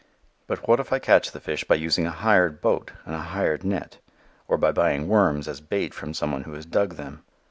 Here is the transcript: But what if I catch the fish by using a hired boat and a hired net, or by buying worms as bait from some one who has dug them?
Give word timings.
But 0.47 0.67
what 0.67 0.79
if 0.79 0.91
I 0.91 0.97
catch 0.97 1.29
the 1.31 1.39
fish 1.39 1.63
by 1.63 1.75
using 1.75 2.07
a 2.07 2.09
hired 2.09 2.59
boat 2.59 2.91
and 3.05 3.13
a 3.13 3.19
hired 3.19 3.63
net, 3.63 3.99
or 4.47 4.57
by 4.57 4.71
buying 4.71 5.07
worms 5.07 5.47
as 5.47 5.61
bait 5.61 5.93
from 5.93 6.15
some 6.15 6.31
one 6.31 6.41
who 6.45 6.53
has 6.55 6.65
dug 6.65 6.95
them? 6.95 7.23